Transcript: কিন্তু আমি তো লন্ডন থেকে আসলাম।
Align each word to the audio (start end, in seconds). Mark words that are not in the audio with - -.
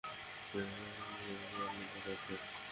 কিন্তু 0.53 0.59
আমি 1.01 1.45
তো 1.45 1.55
লন্ডন 1.55 1.85
থেকে 1.93 2.09
আসলাম। 2.15 2.41